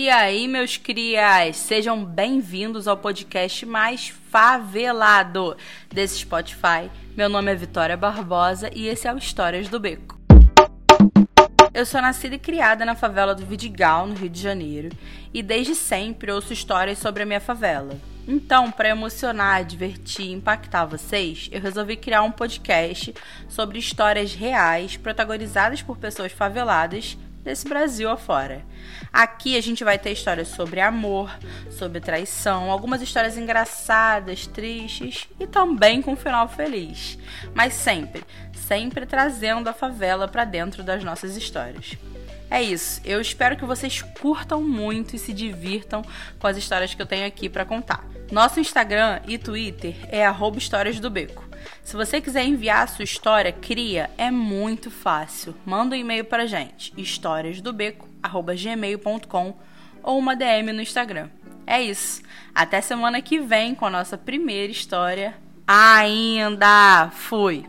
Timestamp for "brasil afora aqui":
27.68-29.56